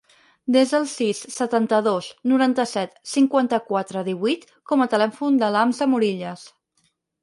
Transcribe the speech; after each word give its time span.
Desa 0.53 0.77
el 0.77 0.87
sis, 0.93 1.19
setanta-dos, 1.33 2.07
noranta-set, 2.33 2.97
cinquanta-quatre, 3.13 4.07
divuit 4.11 4.51
com 4.73 4.83
a 4.89 4.93
telèfon 4.99 5.43
de 5.45 5.55
l'Hamza 5.57 5.95
Morillas. 5.97 6.53